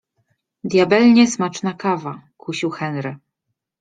-Diabelnie 0.71 1.27
smaczna 1.27 1.73
kawa- 1.73 2.21
kusił 2.41 2.69
Henry. 2.69 3.17